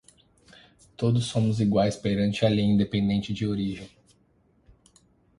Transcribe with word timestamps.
Todos 0.97 1.25
somos 1.27 1.59
iguais 1.59 1.95
perante 1.95 2.43
a 2.43 2.49
lei, 2.49 2.65
independentemente 2.65 3.33
de 3.35 3.45
origem. 3.45 3.87